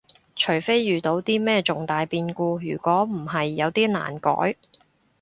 [0.35, 4.55] 除非遇到啲咩重大變故，如果唔係有啲難改